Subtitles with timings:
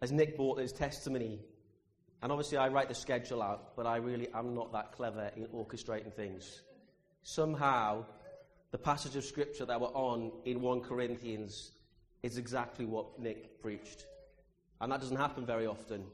[0.00, 1.40] as Nick brought his testimony,
[2.22, 5.46] and obviously I write the schedule out, but I really am not that clever in
[5.46, 6.62] orchestrating things.
[7.22, 8.04] Somehow,
[8.70, 11.72] the passage of scripture that we're on in 1 Corinthians
[12.22, 14.06] is exactly what Nick preached.
[14.80, 16.04] And that doesn't happen very often.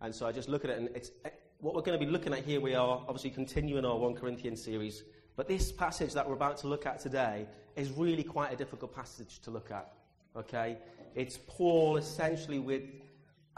[0.00, 1.30] And so I just look at it, and it's eh,
[1.60, 2.60] what we're going to be looking at here.
[2.60, 5.02] We are obviously continuing our 1 Corinthians series.
[5.36, 7.46] But this passage that we're about to look at today
[7.76, 9.92] is really quite a difficult passage to look at.
[10.36, 10.78] Okay?
[11.14, 12.82] It's Paul essentially with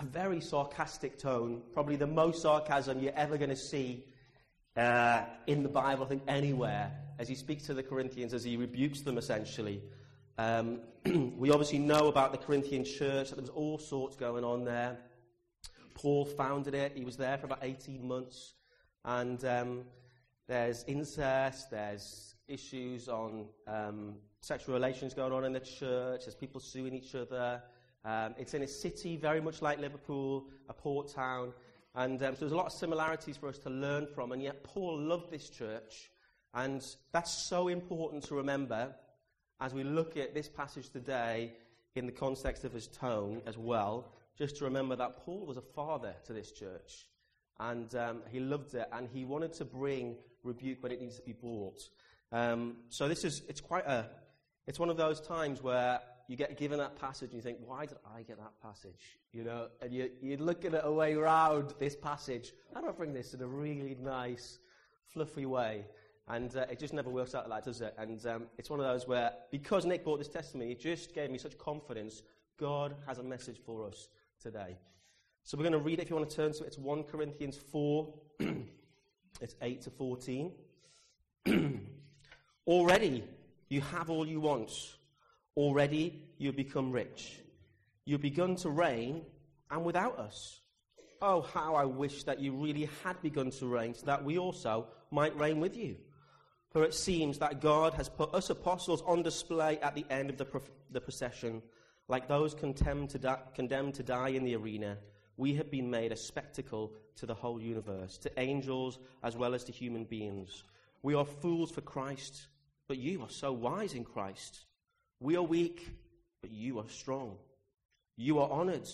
[0.00, 4.04] a very sarcastic tone, probably the most sarcasm you're ever going to see
[4.76, 8.56] uh, in the Bible, I think, anywhere, as he speaks to the Corinthians, as he
[8.56, 9.82] rebukes them essentially.
[10.38, 10.80] Um,
[11.36, 14.96] we obviously know about the Corinthian church, that there was all sorts going on there.
[15.94, 18.54] Paul founded it, he was there for about 18 months,
[19.04, 19.82] and um,
[20.48, 26.58] there's incest, there's issues on um, sexual relations going on in the church, there's people
[26.58, 27.62] suing each other.
[28.04, 31.52] Um, it's in a city very much like Liverpool, a port town.
[31.94, 34.32] And um, so there's a lot of similarities for us to learn from.
[34.32, 36.10] And yet, Paul loved this church.
[36.54, 38.94] And that's so important to remember
[39.60, 41.52] as we look at this passage today
[41.94, 44.12] in the context of his tone as well.
[44.38, 47.06] Just to remember that Paul was a father to this church.
[47.58, 48.88] And um, he loved it.
[48.92, 51.82] And he wanted to bring rebuke when it needs to be brought.
[52.32, 54.06] Um, so this is, it's quite a,
[54.66, 57.84] it's one of those times where you get given that passage and you think, why
[57.84, 59.18] did I get that passage?
[59.32, 62.52] You know, and you, you look at a way around this passage.
[62.72, 64.60] How do I bring this in a really nice,
[65.08, 65.86] fluffy way?
[66.28, 67.96] And uh, it just never works out like that, does it?
[67.98, 71.32] And um, it's one of those where, because Nick brought this testimony, it just gave
[71.32, 72.22] me such confidence.
[72.60, 74.06] God has a message for us
[74.40, 74.78] today.
[75.42, 76.68] So we're going to read it if you want to turn to it.
[76.68, 78.14] It's 1 Corinthians 4,
[79.40, 80.52] it's 8 to 14.
[82.68, 83.24] Already
[83.68, 84.70] you have all you want.
[85.60, 87.38] Already you've become rich.
[88.06, 89.26] You've begun to reign,
[89.70, 90.58] and without us.
[91.20, 94.86] Oh, how I wish that you really had begun to reign, so that we also
[95.10, 95.98] might reign with you.
[96.70, 100.38] For it seems that God has put us apostles on display at the end of
[100.38, 100.62] the, pro-
[100.92, 101.60] the procession.
[102.08, 104.96] Like those condemned to, di- condemned to die in the arena,
[105.36, 109.64] we have been made a spectacle to the whole universe, to angels as well as
[109.64, 110.64] to human beings.
[111.02, 112.46] We are fools for Christ,
[112.88, 114.64] but you are so wise in Christ.
[115.20, 115.86] We are weak,
[116.40, 117.36] but you are strong.
[118.16, 118.88] You are honored,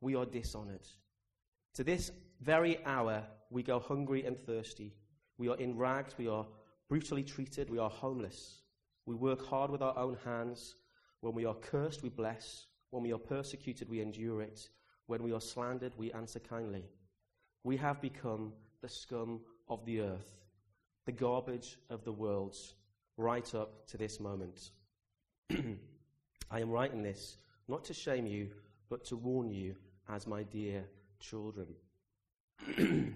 [0.00, 0.86] we are dishonored.
[1.74, 4.94] To this very hour, we go hungry and thirsty.
[5.36, 6.46] We are in rags, we are
[6.88, 8.62] brutally treated, we are homeless.
[9.06, 10.76] We work hard with our own hands.
[11.20, 12.66] When we are cursed, we bless.
[12.90, 14.68] When we are persecuted, we endure it.
[15.06, 16.84] When we are slandered, we answer kindly.
[17.64, 18.52] We have become
[18.82, 20.30] the scum of the earth,
[21.06, 22.56] the garbage of the world,
[23.16, 24.70] right up to this moment.
[26.50, 27.38] I am writing this
[27.68, 28.50] not to shame you,
[28.90, 29.76] but to warn you
[30.08, 30.84] as my dear
[31.20, 31.68] children.
[32.76, 33.12] you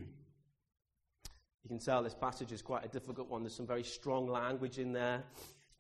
[1.69, 3.43] can tell this passage is quite a difficult one.
[3.43, 5.25] There's some very strong language in there.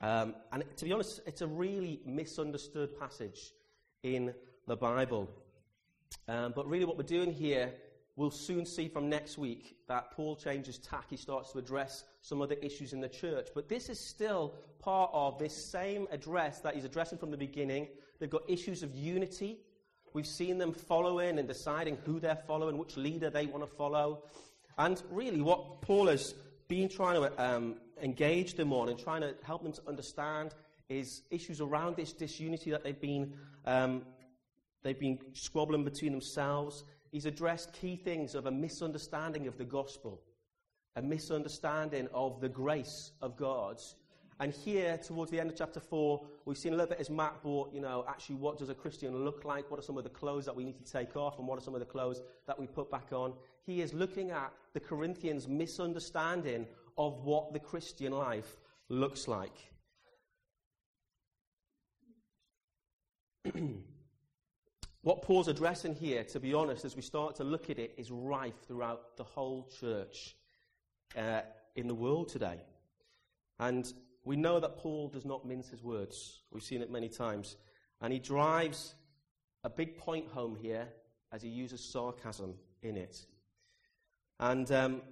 [0.00, 3.52] Um, and to be honest, it's a really misunderstood passage
[4.02, 4.34] in
[4.66, 5.30] the Bible.
[6.28, 7.72] Um, but really, what we're doing here
[8.16, 11.06] we'll soon see from next week that Paul changes tack.
[11.08, 13.48] He starts to address some other issues in the church.
[13.54, 17.88] But this is still part of this same address that he's addressing from the beginning.
[18.18, 19.58] They've got issues of unity.
[20.12, 24.24] We've seen them following and deciding who they're following, which leader they want to follow.
[24.76, 26.34] And really, what Paul has
[26.68, 30.54] been trying to um, engage them on and trying to help them to understand
[30.88, 33.32] is issues around this disunity that they've been,
[33.64, 34.02] um,
[34.82, 40.20] they've been squabbling between themselves he's addressed key things of a misunderstanding of the gospel,
[40.96, 43.80] a misunderstanding of the grace of God.
[44.40, 47.40] And here, towards the end of chapter 4, we've seen a little bit as Matt
[47.42, 49.70] brought, you know, actually what does a Christian look like?
[49.70, 51.38] What are some of the clothes that we need to take off?
[51.38, 53.34] And what are some of the clothes that we put back on?
[53.64, 56.66] He is looking at the Corinthians' misunderstanding
[56.98, 58.56] of what the Christian life
[58.88, 59.52] looks like.
[65.02, 68.12] What Paul's addressing here, to be honest, as we start to look at it, is
[68.12, 70.36] rife throughout the whole church
[71.18, 71.40] uh,
[71.74, 72.60] in the world today.
[73.58, 73.92] And
[74.24, 76.42] we know that Paul does not mince his words.
[76.52, 77.56] We've seen it many times.
[78.00, 78.94] And he drives
[79.64, 80.86] a big point home here
[81.32, 83.26] as he uses sarcasm in it.
[84.38, 85.02] And um,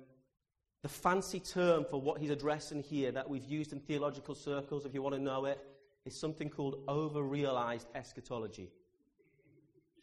[0.83, 4.95] the fancy term for what he's addressing here that we've used in theological circles, if
[4.95, 5.59] you want to know it,
[6.05, 8.71] is something called over realized eschatology.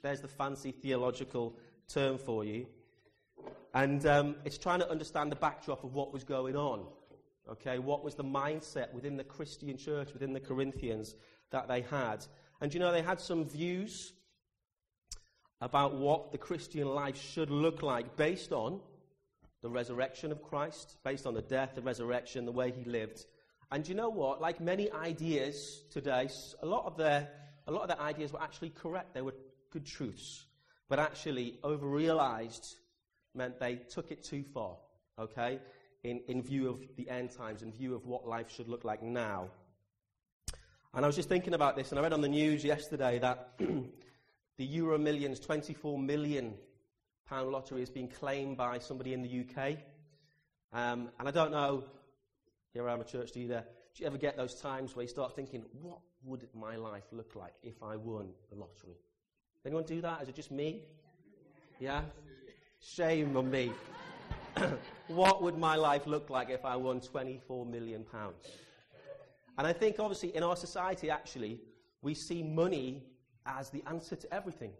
[0.01, 1.57] There's the fancy theological
[1.87, 2.67] term for you.
[3.73, 6.85] And um, it's trying to understand the backdrop of what was going on.
[7.49, 11.15] Okay, what was the mindset within the Christian church, within the Corinthians
[11.51, 12.25] that they had?
[12.59, 14.11] And you know, they had some views
[15.61, 18.79] about what the Christian life should look like based on
[19.61, 23.25] the resurrection of Christ, based on the death, the resurrection, the way he lived.
[23.71, 24.39] And you know what?
[24.39, 26.29] Like many ideas today,
[26.61, 27.29] a lot of their,
[27.67, 29.13] a lot of their ideas were actually correct.
[29.13, 29.33] They were
[29.71, 30.45] good truths.
[30.89, 32.75] But actually, over realized
[33.33, 34.77] meant they took it too far,
[35.19, 35.59] okay?
[36.03, 39.03] In, in view of the end times, in view of what life should look like
[39.03, 39.49] now.
[40.93, 43.49] And I was just thinking about this, and I read on the news yesterday that
[43.59, 46.53] the Euro Millions, 24 million
[47.29, 49.77] pound lottery, is being claimed by somebody in the UK.
[50.73, 51.83] Um, and I don't know,
[52.73, 53.65] here I am a church, there?
[53.95, 57.35] Do you ever get those times where you start thinking, what would my life look
[57.35, 58.97] like if I won the lottery?
[59.67, 60.21] Anyone do that?
[60.21, 60.79] Is it just me?
[61.77, 62.03] Yeah?
[62.79, 63.73] Shame on me.
[65.09, 68.47] what would my life look like if I won 24 million pounds?
[69.57, 71.59] And I think, obviously, in our society, actually,
[72.01, 73.03] we see money
[73.45, 74.71] as the answer to everything,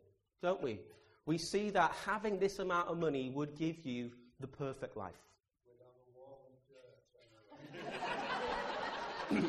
[0.41, 0.79] don't we?
[1.25, 5.19] We see that having this amount of money would give you the perfect life.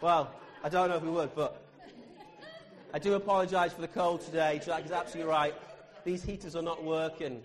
[0.00, 0.32] well,
[0.64, 1.62] I don't know if we would, but
[2.92, 4.60] I do apologise for the cold today.
[4.64, 5.54] Jack is absolutely right.
[6.04, 7.40] These heaters are not working.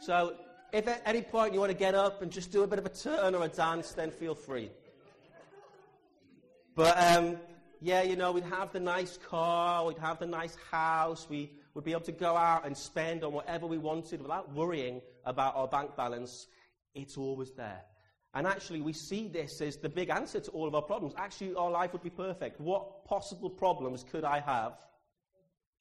[0.00, 0.36] So,
[0.72, 2.86] if at any point you want to get up and just do a bit of
[2.86, 4.70] a turn or a dance, then feel free.
[6.76, 7.38] But um,
[7.80, 11.84] yeah, you know, we'd have the nice car, we'd have the nice house, we would
[11.84, 15.66] be able to go out and spend on whatever we wanted without worrying about our
[15.66, 16.46] bank balance.
[16.94, 17.82] It's always there.
[18.34, 21.14] And actually, we see this as the big answer to all of our problems.
[21.16, 22.60] Actually, our life would be perfect.
[22.60, 24.72] What possible problems could I have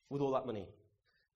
[0.09, 0.67] with all that money?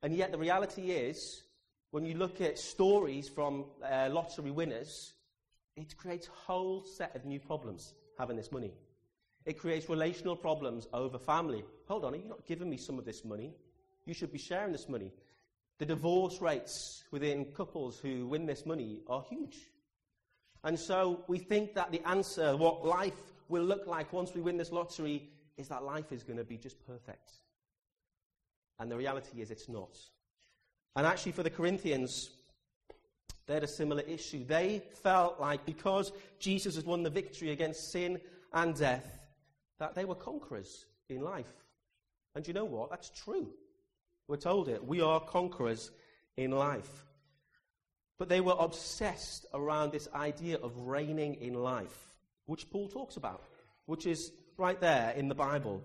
[0.04, 1.42] And yet, the reality is,
[1.90, 5.14] when you look at stories from uh, lottery winners,
[5.76, 8.74] it creates a whole set of new problems having this money.
[9.46, 11.64] It creates relational problems over family.
[11.88, 13.56] Hold on, are you not giving me some of this money?
[14.06, 15.14] You should be sharing this money.
[15.80, 19.58] The divorce rates within couples who win this money are huge.
[20.64, 24.58] And so we think that the answer, what life will look like once we win
[24.58, 27.32] this lottery, is that life is going to be just perfect.
[28.80, 29.98] And the reality is it's not.
[30.96, 32.30] And actually, for the Corinthians,
[33.48, 34.46] they had a similar issue.
[34.46, 38.20] They felt like because Jesus has won the victory against sin
[38.54, 39.20] and death,
[39.80, 41.46] that they were conquerors in life.
[42.36, 42.90] And you know what?
[42.90, 43.50] That's true.
[44.28, 44.86] We're told it.
[44.86, 45.92] We are conquerors
[46.36, 47.06] in life.
[48.18, 52.14] But they were obsessed around this idea of reigning in life,
[52.46, 53.44] which Paul talks about,
[53.86, 55.84] which is right there in the Bible.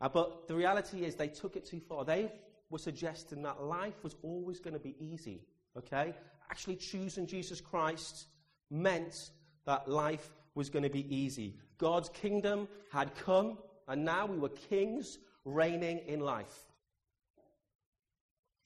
[0.00, 2.04] Uh, but the reality is they took it too far.
[2.04, 2.30] They
[2.70, 5.40] were suggesting that life was always going to be easy,
[5.76, 6.14] okay?
[6.50, 8.26] Actually, choosing Jesus Christ
[8.70, 9.30] meant
[9.66, 11.56] that life was going to be easy.
[11.78, 16.66] God's kingdom had come, and now we were kings reigning in life.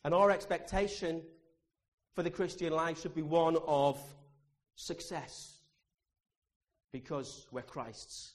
[0.04, 1.22] And our expectation
[2.18, 3.96] for the Christian life should be one of
[4.74, 5.52] success
[6.90, 8.32] because we're Christ's.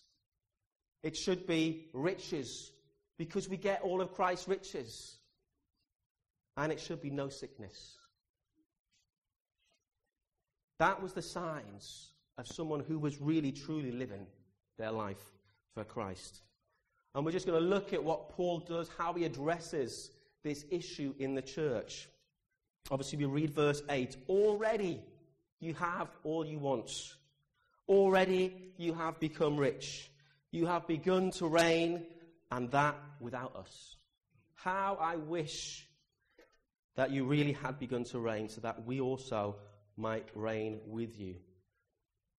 [1.04, 2.72] It should be riches
[3.18, 5.18] because we get all of Christ's riches.
[6.56, 7.98] And it should be no sickness.
[10.80, 14.28] That was the signs of someone who was really truly living
[14.78, 15.26] their life
[15.74, 16.40] for Christ.
[17.14, 20.10] And we're just going to look at what Paul does, how he addresses
[20.42, 22.08] this issue in the church.
[22.92, 25.02] Obviously, we read verse 8 Already
[25.60, 26.92] you have all you want.
[27.88, 30.12] Already you have become rich.
[30.52, 32.06] You have begun to reign,
[32.52, 33.96] and that without us.
[34.56, 35.88] How I wish
[36.96, 39.56] that you really had begun to reign so that we also
[39.98, 41.36] might reign with you.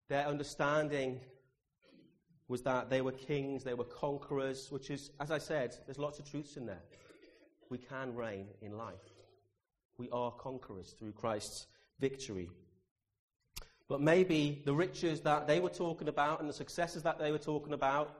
[0.08, 1.20] Their understanding
[2.46, 6.18] was that they were kings, they were conquerors, which is, as I said, there's lots
[6.18, 6.82] of truths in there.
[7.70, 9.13] We can reign in life.
[9.98, 11.66] We are conquerors through Christ's
[12.00, 12.50] victory.
[13.88, 17.38] But maybe the riches that they were talking about and the successes that they were
[17.38, 18.14] talking about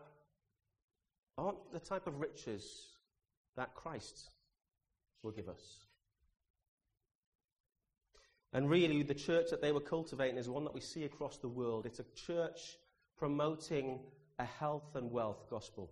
[1.37, 2.87] aren't the type of riches
[3.57, 4.31] that Christ
[5.23, 5.85] will give us.
[8.52, 11.49] And really, the church that they were cultivating is one that we see across the
[11.49, 11.87] world.
[11.87, 12.78] It's a church
[13.16, 13.99] promoting
[14.38, 15.90] a health and wealth gospel,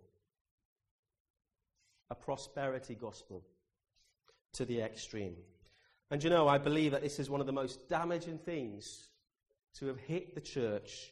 [2.10, 3.42] a prosperity gospel
[4.52, 5.34] to the extreme.
[6.12, 9.08] And you know, I believe that this is one of the most damaging things
[9.78, 11.10] to have hit the church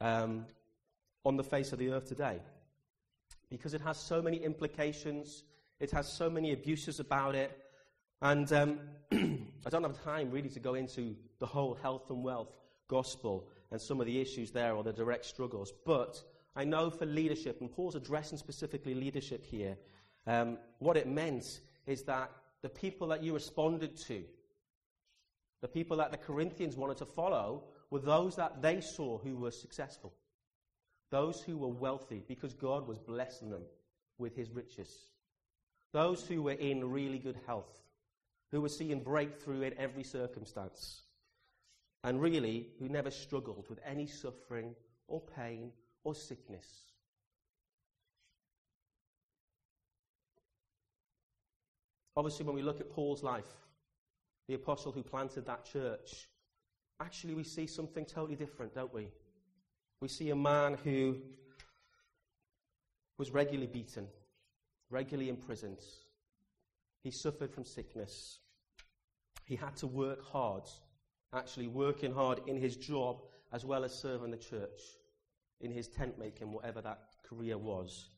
[0.00, 0.46] um,
[1.24, 2.38] on the face of the earth today.
[3.50, 5.42] Because it has so many implications,
[5.80, 7.50] it has so many abuses about it,
[8.22, 8.78] and um,
[9.12, 13.80] I don't have time really to go into the whole health and wealth gospel and
[13.80, 15.72] some of the issues there or the direct struggles.
[15.84, 16.22] But
[16.54, 19.76] I know for leadership, and Paul's addressing specifically leadership here,
[20.28, 22.30] um, what it meant is that
[22.62, 24.24] the people that you responded to,
[25.60, 29.50] the people that the Corinthians wanted to follow, were those that they saw who were
[29.50, 30.12] successful,
[31.10, 33.62] those who were wealthy because God was blessing them
[34.18, 34.90] with his riches,
[35.92, 37.82] those who were in really good health,
[38.50, 41.02] who were seeing breakthrough in every circumstance,
[42.04, 44.74] and really who never struggled with any suffering
[45.06, 45.72] or pain
[46.04, 46.66] or sickness.
[52.18, 53.46] Obviously, when we look at Paul's life,
[54.48, 56.26] the apostle who planted that church,
[57.00, 59.06] actually we see something totally different, don't we?
[60.00, 61.18] We see a man who
[63.18, 64.08] was regularly beaten,
[64.90, 65.78] regularly imprisoned.
[67.04, 68.40] He suffered from sickness.
[69.44, 70.64] He had to work hard,
[71.32, 73.22] actually working hard in his job
[73.52, 74.80] as well as serving the church,
[75.60, 78.10] in his tent making, whatever that career was.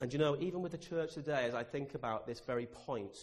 [0.00, 3.16] And you know, even with the church today, as I think about this very point,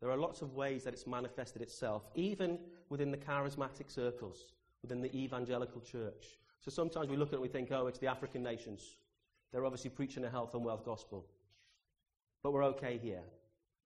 [0.00, 2.58] there are lots of ways that it's manifested itself, even
[2.88, 6.38] within the charismatic circles, within the evangelical church.
[6.60, 8.96] So sometimes we look at it and we think, oh, it's the African nations.
[9.52, 11.26] They're obviously preaching a health and wealth gospel.
[12.42, 13.22] But we're okay here.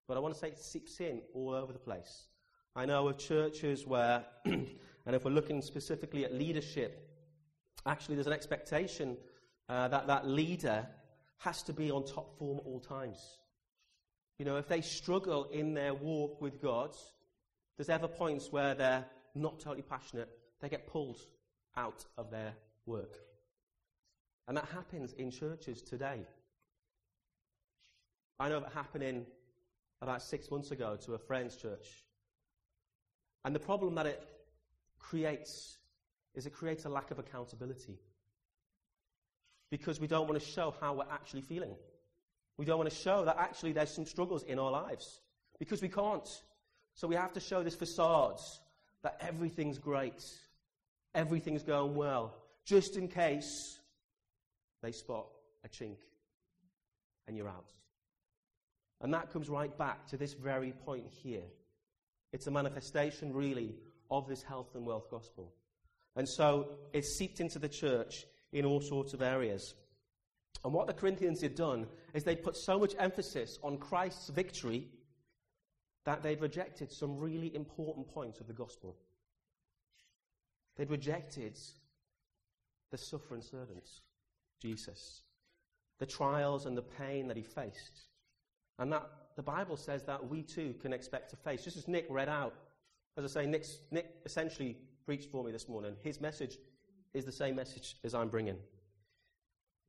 [0.07, 2.27] But I want to say it seeps in all over the place.
[2.75, 4.67] I know of churches where, and
[5.07, 7.09] if we're looking specifically at leadership,
[7.85, 9.17] actually there's an expectation
[9.69, 10.87] uh, that that leader
[11.39, 13.19] has to be on top form at all times.
[14.39, 16.95] You know, if they struggle in their walk with God,
[17.77, 20.29] there's ever points where they're not totally passionate,
[20.61, 21.19] they get pulled
[21.75, 22.53] out of their
[22.85, 23.17] work.
[24.47, 26.25] And that happens in churches today.
[28.39, 29.25] I know it happening
[30.01, 31.87] about six months ago to a friend's church.
[33.43, 34.23] And the problem that it
[34.99, 35.77] creates
[36.35, 37.97] is it creates a lack of accountability
[39.69, 41.75] because we don't want to show how we're actually feeling.
[42.57, 45.21] We don't want to show that actually there's some struggles in our lives
[45.59, 46.27] because we can't.
[46.93, 48.39] So we have to show this facade
[49.03, 50.23] that everything's great,
[51.13, 52.33] everything's going well,
[52.65, 53.79] just in case
[54.81, 55.27] they spot
[55.63, 55.97] a chink
[57.27, 57.71] and you're out.
[59.01, 61.43] And that comes right back to this very point here.
[62.33, 63.75] It's a manifestation, really,
[64.09, 65.53] of this health and wealth gospel.
[66.15, 69.75] And so it's seeped into the church in all sorts of areas.
[70.63, 74.87] And what the Corinthians had done is they put so much emphasis on Christ's victory
[76.05, 78.95] that they'd rejected some really important points of the gospel.
[80.77, 81.59] They'd rejected
[82.91, 83.83] the suffering servant,
[84.61, 85.23] Jesus,
[85.99, 88.07] the trials and the pain that he faced.
[88.79, 92.05] And that the Bible says that we too can expect to face, just as Nick
[92.09, 92.55] read out.
[93.17, 95.95] As I say, Nick's, Nick essentially preached for me this morning.
[96.03, 96.57] His message
[97.13, 98.57] is the same message as I'm bringing.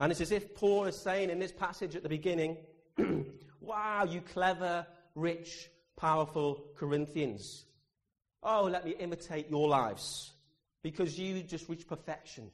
[0.01, 2.57] And it's as if Paul is saying in this passage at the beginning,
[3.61, 7.65] Wow, you clever, rich, powerful Corinthians.
[8.43, 10.33] Oh, let me imitate your lives
[10.83, 12.51] because you just reach perfection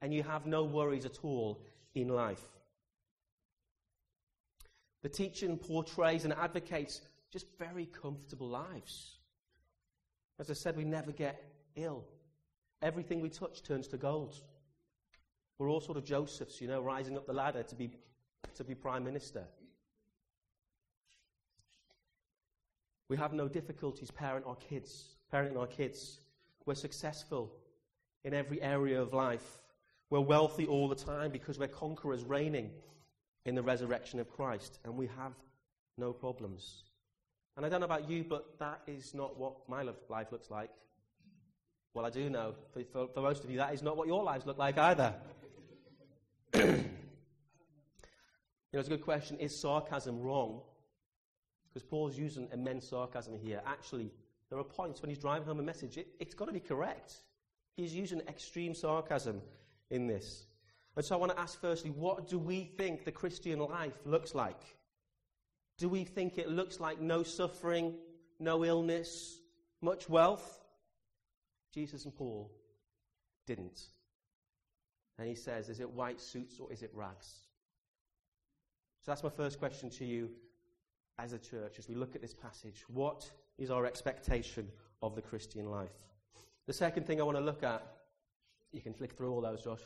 [0.00, 1.62] and you have no worries at all
[1.94, 2.42] in life.
[5.02, 9.18] The teaching portrays and advocates just very comfortable lives.
[10.38, 11.42] As I said, we never get
[11.76, 12.04] ill.
[12.82, 14.36] Everything we touch turns to gold.
[15.58, 17.90] We're all sort of Josephs, you know, rising up the ladder to be,
[18.54, 19.44] to be prime minister.
[23.08, 26.20] We have no difficulties parenting our kids, parenting our kids.
[26.64, 27.52] We're successful
[28.24, 29.58] in every area of life.
[30.08, 32.70] We're wealthy all the time because we're conquerors reigning
[33.44, 35.32] in the resurrection of Christ, and we have
[35.98, 36.84] no problems.
[37.56, 40.70] And I don't know about you, but that is not what my life looks like.
[41.92, 44.22] Well, I do know, for, for, for most of you, that is not what your
[44.22, 45.12] lives look like either.
[46.54, 46.62] you
[48.72, 49.36] know, it's a good question.
[49.38, 50.60] Is sarcasm wrong?
[51.68, 53.60] Because Paul's using immense sarcasm here.
[53.66, 54.12] Actually,
[54.50, 57.14] there are points when he's driving home a message, it, it's got to be correct.
[57.76, 59.40] He's using extreme sarcasm
[59.90, 60.46] in this.
[60.96, 64.34] And so I want to ask firstly, what do we think the Christian life looks
[64.34, 64.60] like?
[65.78, 67.94] Do we think it looks like no suffering,
[68.38, 69.40] no illness,
[69.80, 70.59] much wealth?
[71.72, 72.50] Jesus and Paul
[73.46, 73.80] didn't.
[75.18, 77.40] And he says, Is it white suits or is it rags?
[79.00, 80.30] So that's my first question to you
[81.18, 82.84] as a church as we look at this passage.
[82.88, 84.68] What is our expectation
[85.02, 85.90] of the Christian life?
[86.66, 87.82] The second thing I want to look at,
[88.72, 89.80] you can flick through all those, Josh,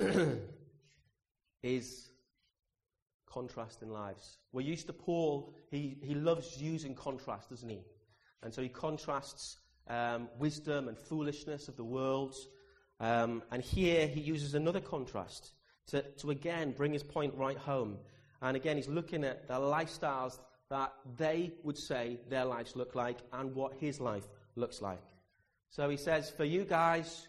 [1.62, 2.10] is
[3.26, 4.38] contrast in lives.
[4.52, 7.80] We're used to Paul, he, he loves using contrast, doesn't he?
[8.42, 12.34] And so he contrasts um, wisdom and foolishness of the world.
[13.00, 15.52] Um, and here he uses another contrast
[15.88, 17.98] to, to again bring his point right home.
[18.42, 20.38] And again, he's looking at the lifestyles
[20.70, 24.26] that they would say their lives look like and what his life
[24.56, 25.02] looks like.
[25.70, 27.28] So he says, For you guys,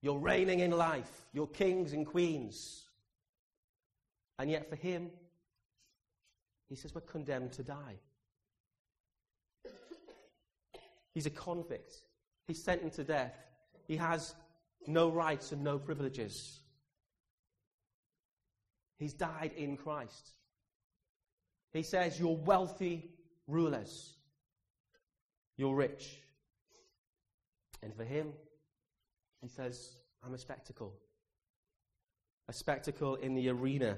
[0.00, 2.84] you're reigning in life, you're kings and queens.
[4.38, 5.10] And yet for him,
[6.68, 7.98] he says, We're condemned to die.
[11.14, 12.02] He's a convict.
[12.46, 13.34] He's sentenced to death.
[13.86, 14.34] He has
[14.86, 16.60] no rights and no privileges.
[18.98, 20.30] He's died in Christ.
[21.72, 23.10] He says, You're wealthy
[23.46, 24.14] rulers.
[25.56, 26.20] You're rich.
[27.82, 28.32] And for him,
[29.40, 30.94] he says, I'm a spectacle.
[32.48, 33.96] A spectacle in the arena.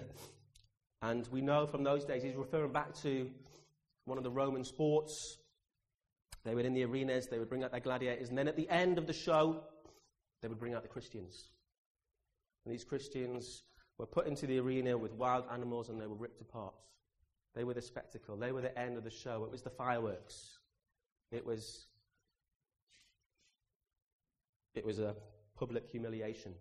[1.03, 3.31] And we know from those days, he's referring back to
[4.05, 5.39] one of the Roman sports.
[6.45, 8.69] They were in the arenas, they would bring out their gladiators, and then at the
[8.69, 9.63] end of the show,
[10.41, 11.51] they would bring out the Christians.
[12.65, 13.63] And these Christians
[13.99, 16.75] were put into the arena with wild animals and they were ripped apart.
[17.55, 18.37] They were the spectacle.
[18.37, 19.45] They were the end of the show.
[19.45, 20.59] It was the fireworks.
[21.33, 21.87] It was,
[24.75, 25.15] it was a
[25.57, 26.55] public humiliation.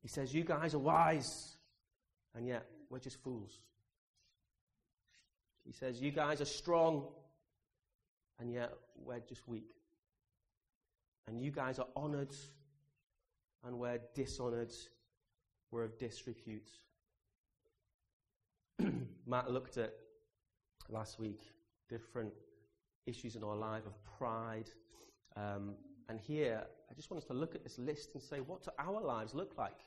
[0.00, 1.56] He says, You guys are wise,
[2.34, 3.60] and yet we're just fools.
[5.64, 7.06] He says, You guys are strong,
[8.42, 9.70] and yet we're just weak.
[11.28, 12.34] And you guys are honored,
[13.64, 14.72] and we're dishonored.
[15.70, 16.68] We're of disrepute.
[19.26, 19.94] Matt looked at
[20.90, 21.40] last week
[21.88, 22.32] different
[23.06, 24.68] issues in our life of pride.
[25.36, 25.74] Um,
[26.08, 28.70] and here, I just want us to look at this list and say, what do
[28.76, 29.78] our lives look like?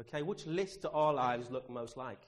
[0.00, 2.22] Okay, which list do our lives look most like?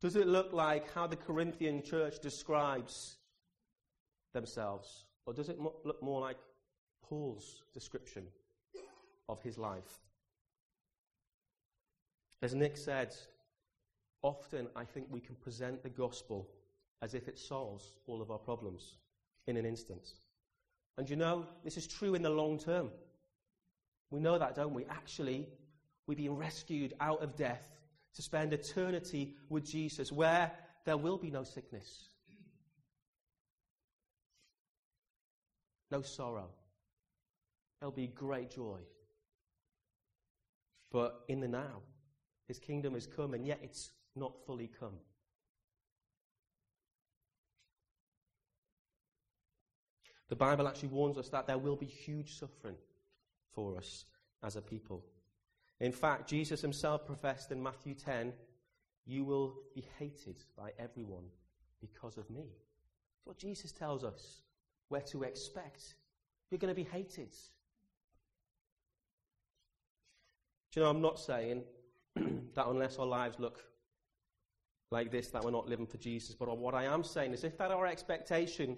[0.00, 3.16] Does it look like how the Corinthian church describes
[4.36, 5.06] themselves?
[5.24, 6.36] Or does it look more like
[7.02, 8.24] Paul's description
[9.28, 10.00] of his life?
[12.42, 13.14] As Nick said,
[14.22, 16.48] often I think we can present the gospel
[17.02, 18.98] as if it solves all of our problems
[19.46, 20.12] in an instant.
[20.98, 22.90] And you know, this is true in the long term.
[24.10, 24.84] We know that, don't we?
[24.84, 25.48] Actually,
[26.06, 27.68] we've been rescued out of death
[28.14, 30.52] to spend eternity with Jesus where
[30.84, 32.08] there will be no sickness,
[35.90, 36.48] no sorrow.
[37.80, 38.78] There'll be great joy.
[40.90, 41.82] But in the now,
[42.46, 44.98] his kingdom has come, and yet it's not fully come.
[50.28, 52.76] The Bible actually warns us that there will be huge suffering
[53.52, 54.06] for us
[54.42, 55.04] as a people.
[55.80, 58.32] In fact, Jesus himself professed in Matthew 10,
[59.04, 61.24] You will be hated by everyone
[61.80, 62.46] because of me.
[63.14, 64.42] That's what Jesus tells us
[64.88, 65.94] where to expect.
[66.50, 67.32] You're going to be hated.
[70.72, 71.62] Do you know, I'm not saying
[72.16, 73.64] that unless our lives look
[74.90, 76.34] like this, that we're not living for Jesus.
[76.34, 78.76] But what I am saying is if that our expectation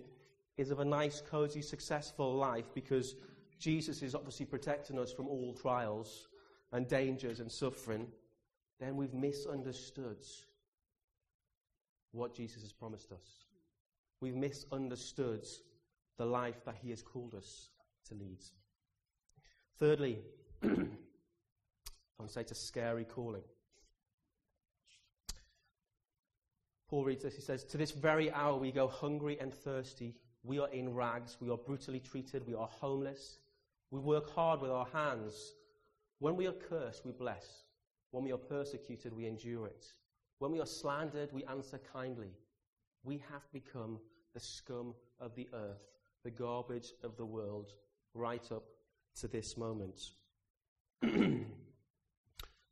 [0.57, 3.15] is of a nice, cozy, successful life because
[3.59, 6.29] Jesus is obviously protecting us from all trials
[6.73, 8.07] and dangers and suffering,
[8.81, 10.19] then we've misunderstood
[12.13, 13.45] what Jesus has promised us.
[14.21, 15.47] We've misunderstood
[16.19, 17.71] the life that he has called us
[18.09, 18.39] to lead.
[19.79, 20.19] Thirdly,
[20.63, 20.69] I
[22.19, 23.43] would say it's a scary calling.
[26.89, 27.37] Paul reads this.
[27.37, 30.17] He says, To this very hour we go hungry and thirsty.
[30.43, 31.37] We are in rags.
[31.41, 32.47] We are brutally treated.
[32.47, 33.39] We are homeless.
[33.91, 35.55] We work hard with our hands.
[36.19, 37.65] When we are cursed, we bless.
[38.11, 39.87] When we are persecuted, we endure it.
[40.39, 42.33] When we are slandered, we answer kindly.
[43.05, 43.99] We have become
[44.35, 45.98] the scum of the earth,
[46.29, 47.73] the garbage of the world,
[48.13, 48.65] right up
[49.21, 50.11] to this moment.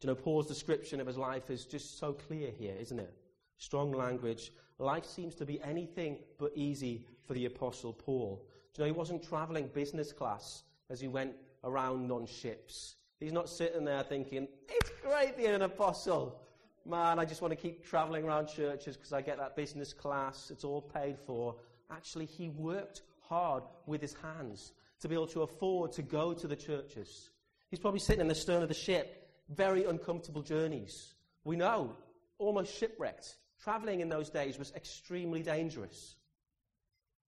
[0.03, 3.15] You know, Paul's description of his life is just so clear here, isn't it?
[3.57, 4.53] strong language.
[4.79, 8.45] Life seems to be anything but easy for the Apostle Paul.
[8.75, 12.97] Do you know, he wasn't traveling business class as he went around on ships.
[13.19, 16.43] He's not sitting there thinking, it's great being an apostle.
[16.85, 20.51] Man, I just want to keep traveling around churches because I get that business class.
[20.51, 21.57] It's all paid for.
[21.91, 26.47] Actually, he worked hard with his hands to be able to afford to go to
[26.47, 27.31] the churches.
[27.71, 31.15] He's probably sitting in the stern of the ship, very uncomfortable journeys.
[31.45, 31.97] We know,
[32.39, 33.37] almost shipwrecked.
[33.63, 36.17] Traveling in those days was extremely dangerous.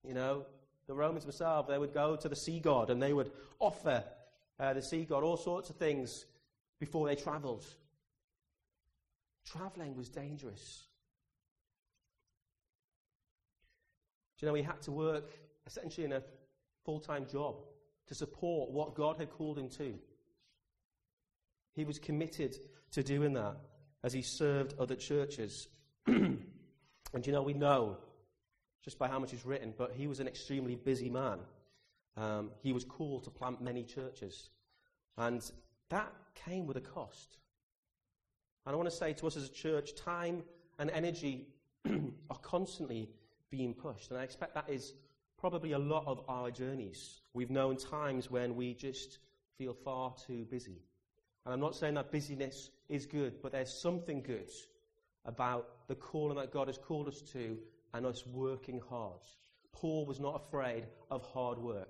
[0.06, 0.46] You know,
[0.86, 4.04] the Romans themselves, they would go to the sea god and they would offer
[4.58, 6.24] uh, the sea god all sorts of things
[6.78, 7.64] before they traveled.
[9.44, 10.84] Traveling was dangerous.
[14.38, 15.30] Do you know, he had to work
[15.68, 16.22] essentially in a
[16.84, 17.54] full time job
[18.08, 19.94] to support what God had called him to.
[21.76, 22.56] He was committed
[22.92, 23.56] to doing that
[24.02, 25.68] as he served other churches.
[27.14, 27.96] And you know, we know
[28.84, 31.38] just by how much is written, but he was an extremely busy man.
[32.16, 34.50] Um, he was called to plant many churches.
[35.16, 35.42] And
[35.90, 37.38] that came with a cost.
[38.66, 40.42] And I want to say to us as a church, time
[40.78, 41.48] and energy
[42.30, 43.08] are constantly
[43.50, 44.10] being pushed.
[44.10, 44.92] And I expect that is
[45.38, 47.20] probably a lot of our journeys.
[47.32, 49.18] We've known times when we just
[49.56, 50.82] feel far too busy.
[51.44, 54.50] And I'm not saying that busyness is good, but there's something good
[55.24, 57.56] about the calling that God has called us to
[57.94, 59.20] and us working hard.
[59.72, 61.88] Paul was not afraid of hard work.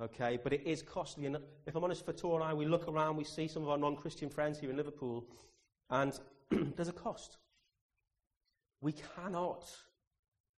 [0.00, 1.24] Okay, but it is costly.
[1.24, 3.70] And if I'm honest, for Tor and I, we look around, we see some of
[3.70, 5.26] our non Christian friends here in Liverpool,
[5.88, 6.12] and
[6.50, 7.38] there's a cost.
[8.82, 9.64] We cannot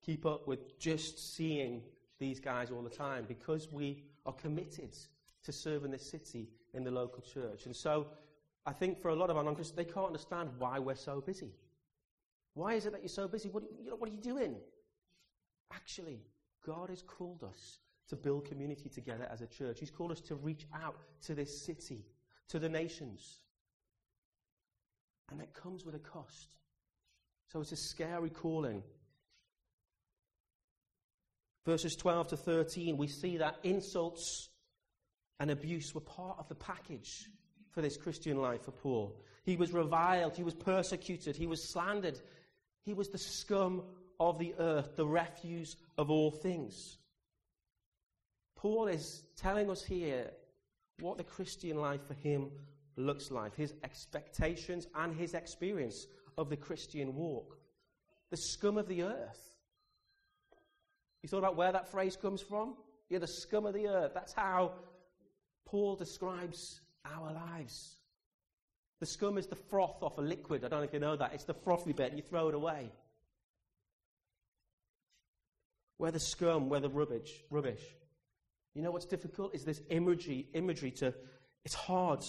[0.04, 1.82] keep up with just seeing
[2.18, 4.96] these guys all the time because we are committed
[5.44, 7.66] to serving this city in the local church.
[7.66, 8.06] And so
[8.66, 11.20] I think for a lot of our non Christians, they can't understand why we're so
[11.20, 11.52] busy.
[12.54, 13.48] Why is it that you're so busy?
[13.48, 14.56] What, you what are you doing?
[15.72, 16.20] Actually,
[16.66, 17.78] God has called us
[18.08, 19.78] to build community together as a church.
[19.80, 22.04] He's called us to reach out to this city,
[22.48, 23.38] to the nations.
[25.30, 26.56] And that comes with a cost.
[27.52, 28.82] So it's a scary calling.
[31.68, 34.48] Verses 12 to 13, we see that insults
[35.38, 37.28] and abuse were part of the package
[37.72, 39.20] for this Christian life for Paul.
[39.44, 42.18] He was reviled, he was persecuted, he was slandered,
[42.86, 43.82] he was the scum
[44.18, 46.96] of the earth, the refuse of all things.
[48.56, 50.30] Paul is telling us here
[51.00, 52.50] what the Christian life for him
[52.96, 56.06] looks like, his expectations and his experience
[56.38, 57.58] of the Christian walk.
[58.30, 59.47] The scum of the earth.
[61.22, 62.74] You thought about where that phrase comes from?
[63.08, 64.12] You're the scum of the earth.
[64.14, 64.72] That's how
[65.64, 67.96] Paul describes our lives.
[69.00, 70.64] The scum is the froth off a liquid.
[70.64, 71.32] I don't know if you know that.
[71.32, 72.90] It's the frothy bit, you throw it away.
[75.98, 77.82] Where the scum, where the rubbish, rubbish.
[78.74, 81.14] You know what's difficult is this imagery, imagery to,
[81.64, 82.24] it's hard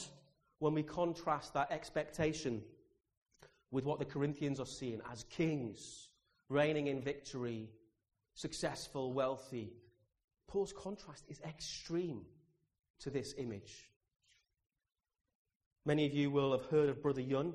[0.59, 2.61] when we contrast that expectation
[3.71, 6.09] with what the Corinthians are seeing as kings,
[6.49, 7.69] reigning in victory,
[8.39, 9.73] successful, wealthy.
[10.47, 12.21] Paul's contrast is extreme
[13.01, 13.89] to this image.
[15.85, 17.53] Many of you will have heard of Brother Yun.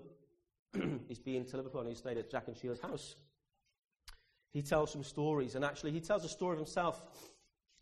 [1.09, 3.17] he's been to Liverpool and he stayed at Jack and Sheila's house.
[4.51, 7.03] He tells some stories, and actually, he tells a story of himself.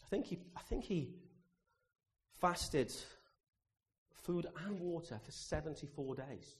[0.01, 1.11] I think he, I think he
[2.41, 2.91] fasted
[4.23, 6.57] food and water for 74 days.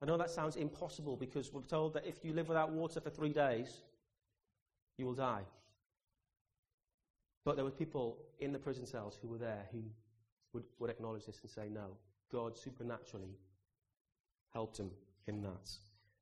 [0.00, 3.10] I know that sounds impossible because we're told that if you live without water for
[3.10, 3.82] three days,
[4.98, 5.42] you will die.
[7.44, 9.82] But there were people in the prison cells who were there who
[10.52, 11.96] would, would acknowledge this and say, no,
[12.30, 13.36] God supernaturally
[14.52, 14.90] helped him
[15.26, 15.70] in that.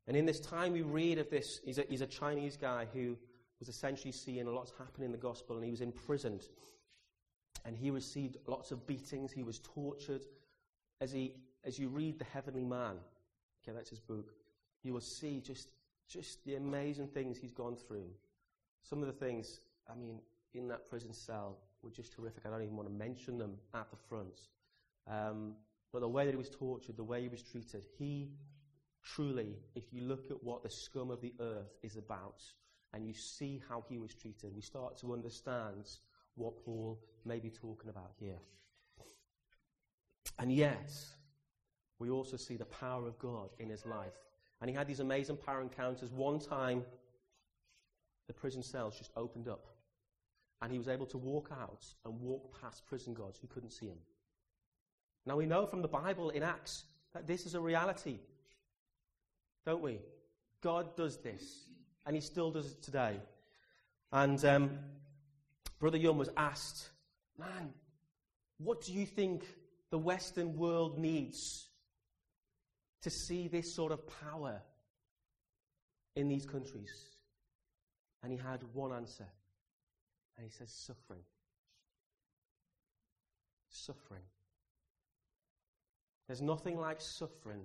[0.06, 1.60] And in this time, we read of this.
[1.64, 3.16] He's a, he's a Chinese guy who
[3.58, 6.48] was essentially seeing a lot happen in the gospel, and he was imprisoned.
[7.64, 9.30] And he received lots of beatings.
[9.30, 10.24] He was tortured.
[11.00, 12.96] As, he, as you read The Heavenly Man,
[13.62, 14.32] okay, that's his book,
[14.82, 15.68] you will see just,
[16.08, 18.08] just the amazing things he's gone through.
[18.82, 20.20] Some of the things, I mean,
[20.54, 22.44] in that prison cell were just horrific.
[22.46, 24.40] I don't even want to mention them at the front.
[25.06, 25.54] Um,
[25.92, 28.30] but the way that he was tortured, the way he was treated, he
[29.02, 32.42] truly, if you look at what the scum of the earth is about,
[32.92, 35.88] and you see how he was treated, we start to understand
[36.34, 38.38] what Paul may be talking about here.
[40.38, 40.92] And yet,
[41.98, 44.14] we also see the power of God in his life.
[44.60, 46.12] And he had these amazing power encounters.
[46.12, 46.84] One time,
[48.30, 49.66] the prison cells just opened up.
[50.62, 53.86] And he was able to walk out and walk past prison guards who couldn't see
[53.86, 53.98] him.
[55.26, 58.20] Now we know from the Bible in Acts that this is a reality.
[59.66, 59.98] Don't we?
[60.60, 61.42] God does this.
[62.06, 63.16] And he still does it today.
[64.12, 64.78] And um,
[65.80, 66.88] Brother Yun was asked,
[67.36, 67.74] Man,
[68.58, 69.42] what do you think
[69.90, 71.66] the Western world needs
[73.02, 74.62] to see this sort of power
[76.14, 77.09] in these countries?
[78.22, 79.26] And he had one answer.
[80.36, 81.22] And he says, suffering.
[83.68, 84.22] Suffering.
[86.26, 87.62] There's nothing like suffering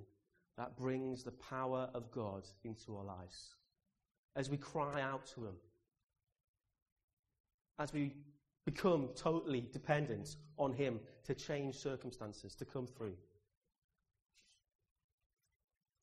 [0.57, 3.55] that brings the power of God into our lives.
[4.35, 5.55] As we cry out to Him,
[7.77, 8.13] as we
[8.65, 13.15] become totally dependent on Him to change circumstances, to come through.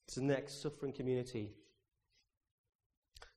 [0.06, 1.50] It's the next suffering community.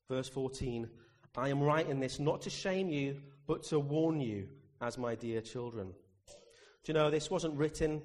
[0.09, 0.89] Verse 14
[1.37, 4.47] I am writing this not to shame you, but to warn you
[4.81, 5.93] as my dear children.
[6.27, 8.01] Do you know, this wasn't written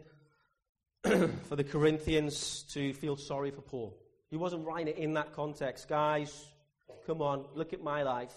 [1.04, 3.96] for the Corinthians to feel sorry for Paul.
[4.30, 5.88] He wasn't writing it in that context.
[5.88, 6.46] Guys,
[7.06, 8.32] come on, look at my life.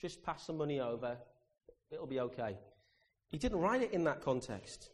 [0.00, 1.16] Just pass some money over.
[1.90, 2.58] It'll be okay.
[3.28, 4.90] He didn't write it in that context.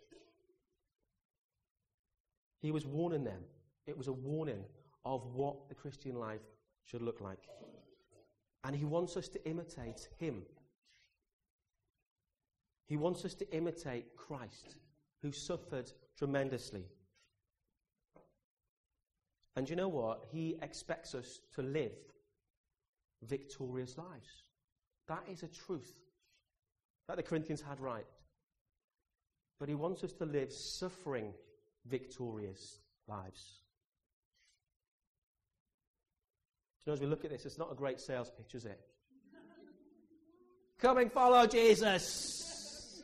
[2.60, 3.40] He was warning them.
[3.86, 4.62] It was a warning
[5.04, 6.42] of what the Christian life
[6.90, 7.48] should look like.
[8.64, 10.42] And he wants us to imitate him.
[12.86, 14.76] He wants us to imitate Christ,
[15.22, 16.84] who suffered tremendously.
[19.56, 20.24] And you know what?
[20.32, 21.92] He expects us to live
[23.22, 24.44] victorious lives.
[25.08, 25.94] That is a truth
[27.08, 28.06] that the Corinthians had right.
[29.58, 31.32] But he wants us to live suffering
[31.86, 33.60] victorious lives.
[36.84, 38.80] You know, as we look at this, it's not a great sales pitch, is it?
[40.78, 43.02] Come and follow Jesus.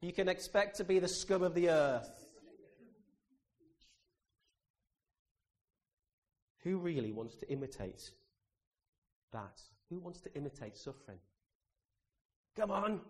[0.00, 2.08] You can expect to be the scum of the earth.
[6.62, 8.10] Who really wants to imitate
[9.32, 9.60] that?
[9.88, 11.18] Who wants to imitate suffering?
[12.56, 13.00] Come on.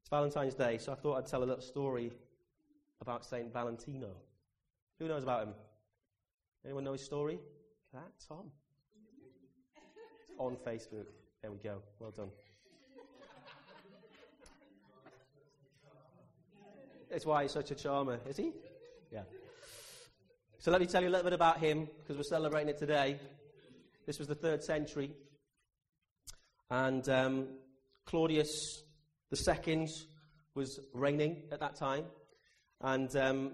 [0.00, 2.12] It's Valentine's Day, so I thought I'd tell a little story
[3.00, 3.52] about St.
[3.52, 4.10] Valentino.
[4.98, 5.54] Who knows about him?
[6.68, 7.38] Anyone know his story?
[7.94, 8.50] That Tom.
[10.38, 11.06] on Facebook.
[11.40, 11.80] There we go.
[11.98, 12.28] Well done.
[17.10, 18.52] That's why he's such a charmer, is he?
[19.10, 19.22] Yeah.
[20.58, 23.18] So let me tell you a little bit about him because we're celebrating it today.
[24.04, 25.12] This was the third century.
[26.70, 27.48] And um,
[28.04, 28.82] Claudius
[29.32, 29.88] II
[30.54, 32.04] was reigning at that time.
[32.82, 33.52] And um,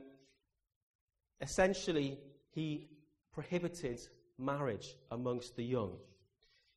[1.40, 2.18] essentially,
[2.50, 2.88] he
[3.34, 4.00] prohibited
[4.38, 5.92] marriage amongst the young.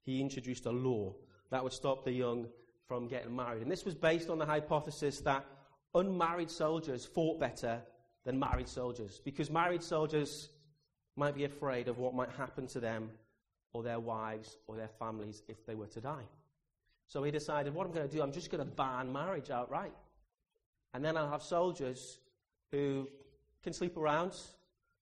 [0.03, 1.13] He introduced a law
[1.51, 2.47] that would stop the young
[2.87, 3.61] from getting married.
[3.61, 5.45] And this was based on the hypothesis that
[5.93, 7.81] unmarried soldiers fought better
[8.25, 10.49] than married soldiers because married soldiers
[11.15, 13.09] might be afraid of what might happen to them
[13.73, 16.25] or their wives or their families if they were to die.
[17.07, 19.93] So he decided, what I'm going to do, I'm just going to ban marriage outright.
[20.93, 22.19] And then I'll have soldiers
[22.71, 23.07] who
[23.63, 24.33] can sleep around,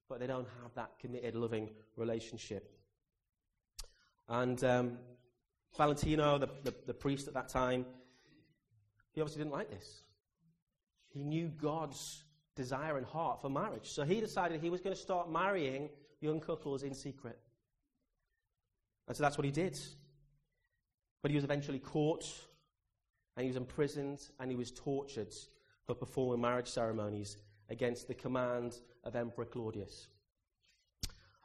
[0.09, 2.71] but they don't have that committed, loving relationship.
[4.27, 4.97] And um,
[5.77, 7.85] Valentino, the, the, the priest at that time,
[9.11, 10.03] he obviously didn't like this.
[11.07, 12.23] He knew God's
[12.55, 13.89] desire and heart for marriage.
[13.89, 15.89] So he decided he was going to start marrying
[16.21, 17.39] young couples in secret.
[19.07, 19.79] And so that's what he did.
[21.21, 22.25] But he was eventually caught,
[23.35, 25.33] and he was imprisoned, and he was tortured
[25.85, 27.37] for performing marriage ceremonies
[27.69, 30.07] against the command of Emperor Claudius.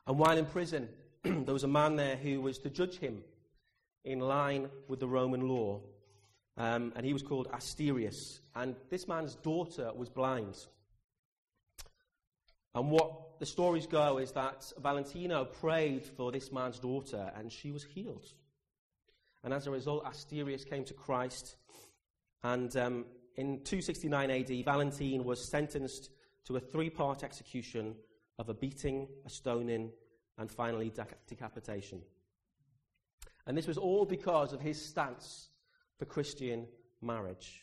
[0.06, 0.88] And while in prison,
[1.22, 3.22] there was a man there who was to judge him
[4.04, 5.80] in line with the Roman law.
[6.56, 8.40] Um, and he was called Asterius.
[8.54, 10.56] And this man's daughter was blind.
[12.74, 17.72] And what the stories go is that Valentino prayed for this man's daughter, and she
[17.72, 18.26] was healed.
[19.42, 21.56] And as a result, Asterius came to Christ.
[22.42, 23.06] And um,
[23.40, 26.10] in 269 AD, Valentine was sentenced
[26.44, 27.94] to a three part execution
[28.38, 29.90] of a beating, a stoning,
[30.36, 30.92] and finally
[31.26, 32.02] decapitation.
[33.46, 35.48] And this was all because of his stance
[35.98, 36.66] for Christian
[37.00, 37.62] marriage.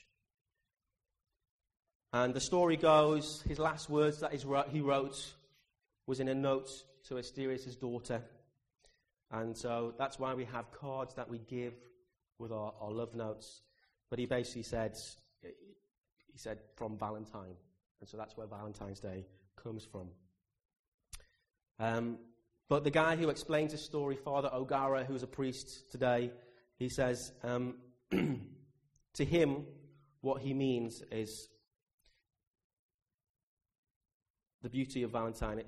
[2.11, 5.33] And the story goes his last words that he wrote
[6.07, 6.71] was in a note
[7.07, 8.23] to Asterius' daughter.
[9.29, 11.75] And so that's why we have cards that we give
[12.39, 13.61] with our, our love notes.
[14.09, 14.97] But he basically said,
[16.31, 17.55] he said, from Valentine.
[17.99, 19.25] And so that's where Valentine's Day
[19.61, 20.09] comes from.
[21.79, 22.17] Um,
[22.69, 26.31] but the guy who explains his story, Father O'Gara, who's a priest today,
[26.77, 27.75] he says, um,
[28.11, 29.65] to him,
[30.21, 31.49] what he means is
[34.61, 35.61] the beauty of Valentine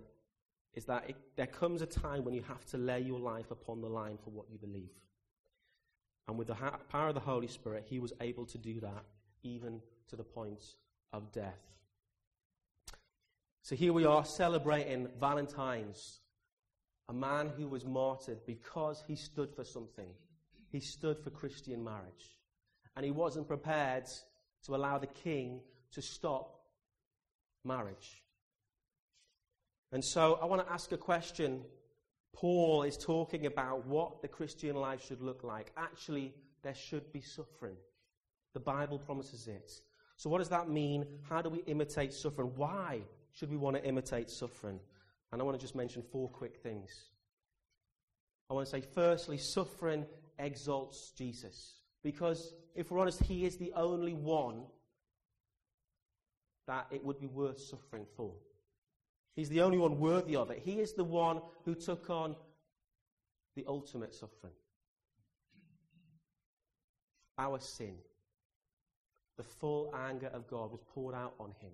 [0.74, 3.82] is that it, there comes a time when you have to lay your life upon
[3.82, 4.92] the line for what you believe.
[6.28, 9.04] And with the ha- power of the Holy Spirit, he was able to do that
[9.44, 10.64] even to the point
[11.14, 11.60] of death.
[13.62, 16.22] So here we are celebrating Valentine's,
[17.08, 20.10] a man who was martyred because he stood for something.
[20.72, 22.38] He stood for Christian marriage.
[22.96, 24.06] And he wasn't prepared
[24.66, 26.60] to allow the king to stop
[27.64, 28.24] marriage.
[29.92, 31.64] And so I want to ask a question.
[32.34, 35.72] Paul is talking about what the Christian life should look like.
[35.78, 37.78] Actually, there should be suffering.
[38.54, 39.72] The Bible promises it.
[40.18, 41.06] So, what does that mean?
[41.30, 42.52] How do we imitate suffering?
[42.56, 44.80] Why should we want to imitate suffering?
[45.32, 46.90] And I want to just mention four quick things.
[48.50, 50.06] I want to say, firstly, suffering
[50.40, 51.76] exalts Jesus.
[52.04, 54.64] Because if we're honest, he is the only one
[56.68, 58.32] that it would be worth suffering for.
[59.36, 60.62] He's the only one worthy of it.
[60.64, 62.36] He is the one who took on
[63.56, 64.54] the ultimate suffering.
[67.38, 67.96] Our sin,
[69.40, 71.72] the full anger of God was poured out on him.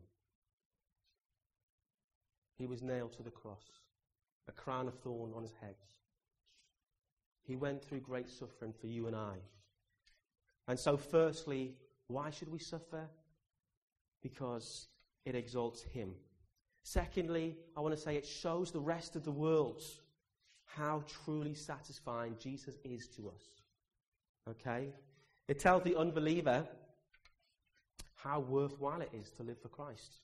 [2.60, 3.64] He was nailed to the cross,
[4.48, 5.74] a crown of thorn on his head.
[7.42, 9.38] He went through great suffering for you and I.
[10.68, 11.74] And so, firstly,
[12.06, 13.10] why should we suffer?
[14.22, 14.86] Because
[15.26, 16.14] it exalts him.
[16.84, 19.82] Secondly, I want to say it shows the rest of the world
[20.66, 23.42] how truly satisfying Jesus is to us.
[24.48, 24.90] Okay?
[25.48, 26.68] It tells the unbeliever
[28.26, 30.16] how worthwhile it is to live for Christ.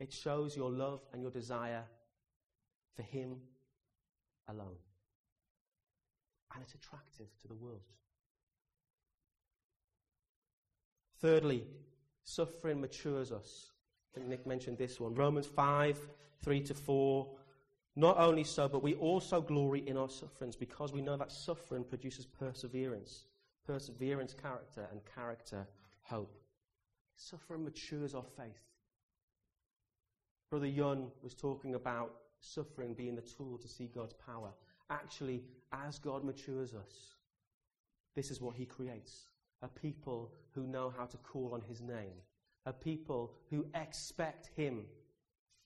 [0.00, 1.84] It shows your love and your desire
[2.96, 3.36] for Him
[4.48, 4.76] alone.
[6.52, 7.80] And it's attractive to the world.
[11.20, 11.64] Thirdly,
[12.24, 13.70] suffering matures us.
[14.12, 15.14] I think Nick mentioned this one.
[15.14, 15.98] Romans 5
[16.42, 17.26] 3 to 4.
[17.96, 21.84] Not only so, but we also glory in our sufferings because we know that suffering
[21.84, 23.26] produces perseverance.
[23.64, 25.66] Perseverance, character, and character,
[26.02, 26.43] hope.
[27.16, 28.74] Suffering matures our faith.
[30.50, 34.50] Brother Yun was talking about suffering being the tool to see God's power.
[34.90, 37.14] Actually, as God matures us,
[38.14, 39.28] this is what He creates
[39.62, 42.12] a people who know how to call on His name,
[42.66, 44.84] a people who expect Him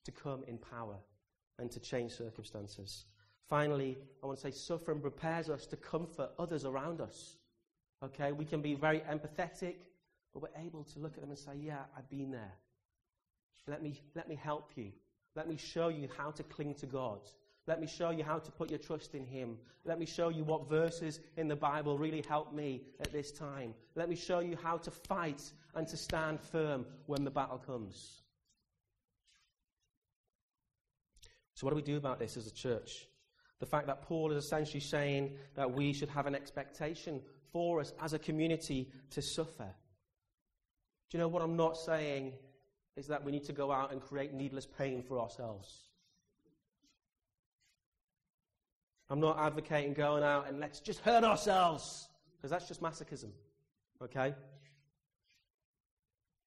[0.04, 0.94] to come in power
[1.58, 3.06] and to change circumstances.
[3.48, 7.36] Finally, I want to say suffering prepares us to comfort others around us.
[8.04, 9.74] Okay, we can be very empathetic,
[10.32, 12.54] but we're able to look at them and say, Yeah, I've been there.
[13.66, 14.92] Let me, let me help you.
[15.34, 17.20] Let me show you how to cling to God.
[17.66, 19.58] Let me show you how to put your trust in Him.
[19.84, 23.74] Let me show you what verses in the Bible really help me at this time.
[23.94, 25.42] Let me show you how to fight
[25.74, 28.22] and to stand firm when the battle comes.
[31.54, 33.06] So, what do we do about this as a church?
[33.60, 37.20] The fact that Paul is essentially saying that we should have an expectation
[37.52, 39.74] for us as a community to suffer.
[41.10, 42.32] Do you know what I'm not saying
[42.96, 45.84] is that we need to go out and create needless pain for ourselves.
[49.08, 53.30] I'm not advocating going out and let's just hurt ourselves, because that's just masochism.
[54.02, 54.34] Okay?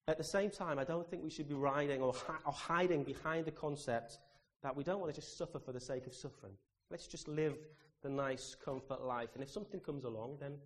[0.08, 3.04] At the same time, I don't think we should be riding or, hi- or hiding
[3.04, 4.20] behind the concept
[4.62, 6.54] that we don't want to just suffer for the sake of suffering.
[6.90, 7.58] Let's just live
[8.04, 9.30] the nice, comfort life.
[9.36, 10.58] And if something comes along, then,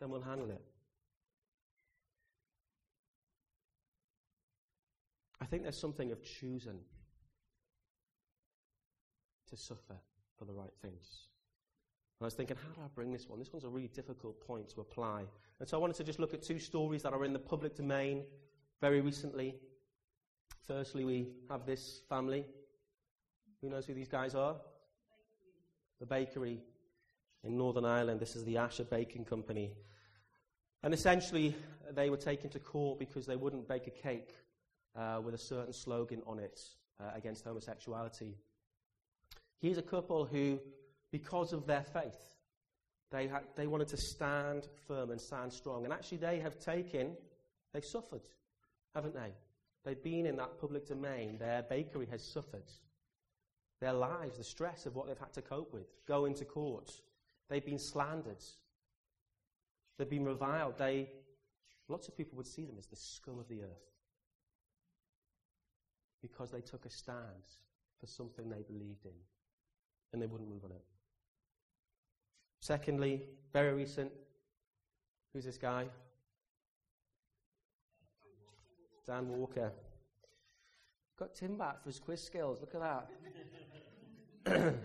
[0.00, 0.62] then we'll handle it.
[5.40, 6.78] I think there's something of choosing
[9.48, 9.96] to suffer
[10.38, 11.28] for the right things.
[12.18, 13.38] And I was thinking, how do I bring this one?
[13.38, 15.24] This one's a really difficult point to apply.
[15.60, 17.76] And so I wanted to just look at two stories that are in the public
[17.76, 18.24] domain
[18.80, 19.54] very recently.
[20.66, 22.46] Firstly, we have this family.
[23.60, 24.56] Who knows who these guys are?
[26.00, 26.60] The bakery
[27.44, 28.20] in Northern Ireland.
[28.20, 29.72] This is the Asher Baking Company.
[30.82, 31.54] And essentially,
[31.94, 34.34] they were taken to court because they wouldn't bake a cake
[34.96, 36.60] uh, with a certain slogan on it
[37.00, 38.34] uh, against homosexuality.
[39.60, 40.58] Here's a couple who,
[41.12, 42.34] because of their faith,
[43.10, 45.84] they, ha- they wanted to stand firm and stand strong.
[45.84, 47.12] And actually, they have taken,
[47.72, 48.22] they've suffered,
[48.94, 49.32] haven't they?
[49.84, 51.38] They've been in that public domain.
[51.38, 52.70] Their bakery has suffered.
[53.80, 56.90] Their lives, the stress of what they've had to cope with, go into court.
[57.48, 58.42] They've been slandered.
[59.98, 60.78] They've been reviled.
[60.78, 61.08] They,
[61.88, 63.95] lots of people would see them as the scum of the earth
[66.28, 67.46] because they took a stand
[67.98, 69.12] for something they believed in
[70.12, 70.84] and they wouldn't move on it.
[72.60, 74.10] Secondly, very recent,
[75.32, 75.86] who's this guy?
[79.06, 79.72] Dan Walker.
[81.18, 82.60] Got Tim back for his quiz skills.
[82.60, 83.08] Look at
[84.44, 84.74] that.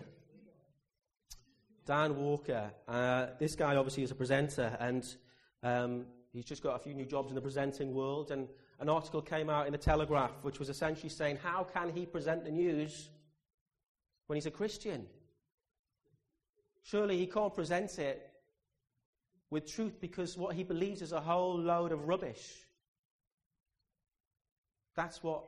[1.86, 2.70] Dan Walker.
[2.86, 5.16] Uh, this guy obviously is a presenter, and
[5.64, 8.30] um, he's just got a few new jobs in the presenting world.
[8.30, 8.48] And
[8.80, 12.44] an article came out in the Telegraph, which was essentially saying, How can he present
[12.44, 13.08] the news
[14.26, 15.06] when he's a Christian?
[16.82, 18.28] Surely he can't present it
[19.50, 22.42] with truth because what he believes is a whole load of rubbish.
[24.96, 25.44] That's what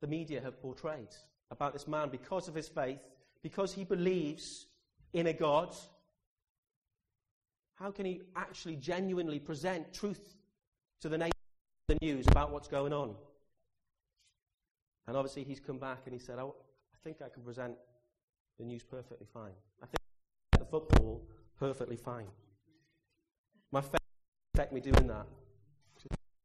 [0.00, 1.08] the media have portrayed
[1.50, 3.00] about this man because of his faith,
[3.42, 4.66] because he believes
[5.12, 5.74] in a God.
[7.74, 10.36] How can he actually genuinely present truth
[11.00, 11.32] to the nation,
[12.00, 13.14] news about what's going on?
[15.06, 16.46] And obviously, he's come back and he said, I
[17.02, 17.74] think I can present
[18.58, 19.52] the news perfectly fine.
[19.82, 19.98] I think
[20.58, 21.22] the football
[21.58, 22.26] perfectly fine.
[23.72, 24.00] My faith
[24.54, 25.26] affect me doing that.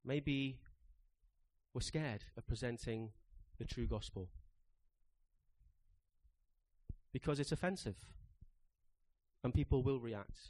[0.03, 0.59] Maybe
[1.73, 3.09] we're scared of presenting
[3.57, 4.29] the true gospel
[7.11, 7.95] because it's offensive.
[9.45, 10.49] and people will react.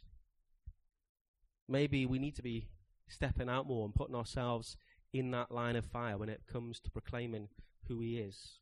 [1.67, 2.69] Maybe we need to be
[3.09, 4.77] stepping out more and putting ourselves
[5.19, 7.47] in that line of fire when it comes to proclaiming
[7.87, 8.59] who he is.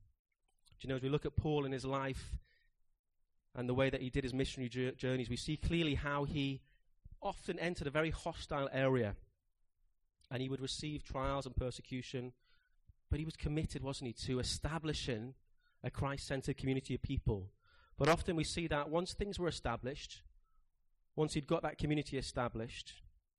[0.80, 2.38] Do you know, as we look at Paul and his life
[3.56, 6.62] and the way that he did his missionary journeys, we see clearly how he
[7.22, 9.16] often entered a very hostile area
[10.30, 12.34] and he would receive trials and persecution,
[13.10, 15.34] but he was committed, wasn't he, to establishing
[15.84, 17.51] a Christ centered community of people.
[17.97, 20.22] But often we see that once things were established,
[21.16, 22.93] once he'd got that community established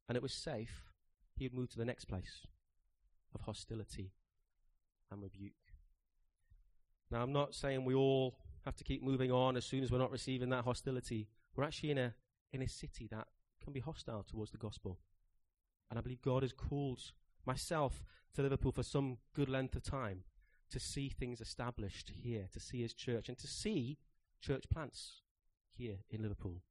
[0.09, 0.85] and it was safe,
[1.37, 2.47] he would move to the next place
[3.35, 4.13] of hostility
[5.11, 5.53] and rebuke.
[7.11, 9.99] Now, I'm not saying we all have to keep moving on as soon as we're
[9.99, 11.29] not receiving that hostility.
[11.55, 12.15] We're actually in a,
[12.53, 13.29] in a city that
[13.63, 14.99] can be hostile towards the gospel.
[15.91, 17.01] And I believe God has called
[17.47, 18.03] myself
[18.35, 20.25] to Liverpool for some good length of time
[20.71, 23.99] to see things established here, to see his church, and to see
[24.41, 25.23] church plants
[25.77, 26.63] here in Liverpool.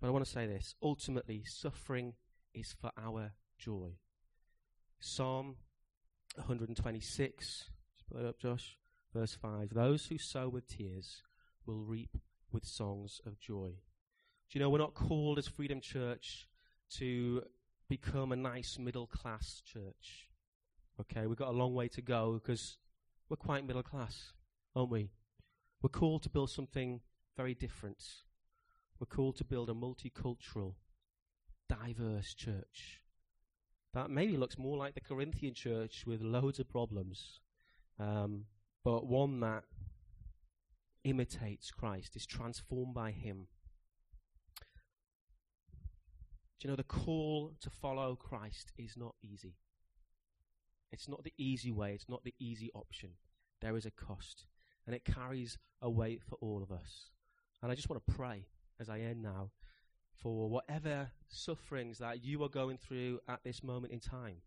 [0.00, 2.14] But I want to say this ultimately, suffering
[2.54, 3.96] is for our joy.
[5.00, 5.56] Psalm
[6.36, 7.70] 126,
[8.10, 8.76] put it up, Josh,
[9.14, 9.74] verse 5.
[9.74, 11.22] Those who sow with tears
[11.66, 12.16] will reap
[12.52, 13.70] with songs of joy.
[14.50, 16.48] Do you know we're not called as Freedom Church
[16.96, 17.42] to
[17.88, 20.28] become a nice middle class church?
[21.00, 22.78] Okay, we've got a long way to go because
[23.28, 24.32] we're quite middle class,
[24.74, 25.10] aren't we?
[25.82, 27.00] We're called to build something
[27.36, 28.02] very different.
[28.98, 30.74] We're called to build a multicultural,
[31.68, 33.00] diverse church
[33.94, 37.40] that maybe looks more like the Corinthian church with loads of problems,
[37.98, 38.44] um,
[38.84, 39.64] but one that
[41.04, 43.46] imitates Christ, is transformed by Him.
[46.58, 49.54] Do you know the call to follow Christ is not easy?
[50.90, 53.10] It's not the easy way, it's not the easy option.
[53.60, 54.46] There is a cost,
[54.86, 57.10] and it carries a weight for all of us.
[57.62, 58.46] And I just want to pray
[58.80, 59.50] as I end now
[60.22, 64.42] for whatever sufferings that you are going through at this moment in time,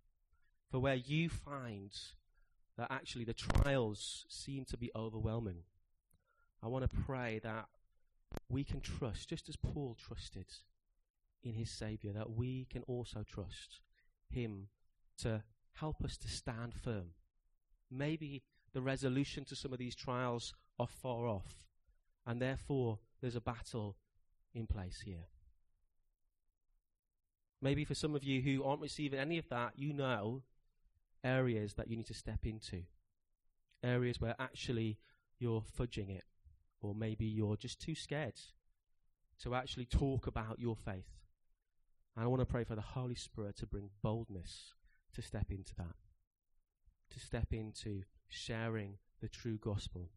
[0.69, 1.91] for where you find
[2.78, 5.63] that actually the trials seem to be overwhelming.
[6.63, 7.67] I want to pray that
[8.49, 10.45] we can trust, just as Paul trusted
[11.43, 13.82] in his Saviour, that we can also trust
[14.30, 14.67] him
[15.19, 15.43] to
[15.74, 17.11] help us to stand firm.
[17.89, 18.43] Maybe
[18.74, 21.63] the resolution to some of these trials are far off,
[22.26, 23.97] and therefore there's a battle
[24.53, 25.28] in place here.
[27.62, 30.41] Maybe for some of you who aren't receiving any of that, you know
[31.24, 32.84] areas that you need to step into.
[33.84, 34.97] Areas where actually
[35.39, 36.24] you're fudging it,
[36.82, 38.39] or maybe you're just too scared
[39.43, 41.20] to actually talk about your faith.
[42.16, 44.74] And I want to pray for the Holy Spirit to bring boldness
[45.14, 45.95] to step into that,
[47.12, 50.09] to step into sharing the true gospel.